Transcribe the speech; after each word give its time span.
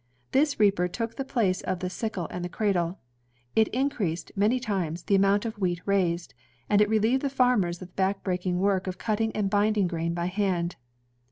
This 0.31 0.59
reaper 0.59 0.87
took 0.87 1.15
the 1.15 1.23
place 1.23 1.61
of 1.61 1.77
the 1.77 1.87
sickle 1.87 2.27
and 2.31 2.43
the 2.43 2.49
cradle; 2.49 2.97
it 3.55 3.67
in 3.67 3.87
creased, 3.87 4.31
many 4.35 4.59
times, 4.59 5.03
the 5.03 5.13
amount 5.13 5.45
of 5.45 5.59
wheat 5.59 5.79
raised, 5.85 6.33
and 6.67 6.81
it 6.81 6.89
relieved 6.89 7.21
the 7.21 7.29
farmers 7.29 7.83
of 7.83 7.89
the 7.89 7.93
back 7.93 8.23
breaking 8.23 8.57
work 8.57 8.87
of 8.87 8.97
cutting 8.97 9.31
and 9.35 9.47
binding 9.51 9.85
grain 9.85 10.15
by 10.15 10.25
hand. 10.25 10.75